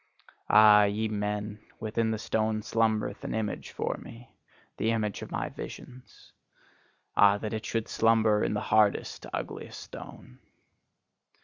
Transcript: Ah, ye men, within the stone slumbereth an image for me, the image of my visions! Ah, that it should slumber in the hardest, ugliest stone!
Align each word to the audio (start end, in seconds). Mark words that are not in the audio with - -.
Ah, 0.49 0.85
ye 0.85 1.07
men, 1.07 1.59
within 1.79 2.09
the 2.09 2.17
stone 2.17 2.63
slumbereth 2.63 3.23
an 3.23 3.35
image 3.35 3.69
for 3.69 3.97
me, 3.97 4.33
the 4.77 4.89
image 4.89 5.21
of 5.21 5.29
my 5.29 5.47
visions! 5.49 6.31
Ah, 7.15 7.37
that 7.37 7.53
it 7.53 7.67
should 7.67 7.87
slumber 7.87 8.43
in 8.43 8.55
the 8.55 8.61
hardest, 8.61 9.27
ugliest 9.31 9.79
stone! 9.79 10.39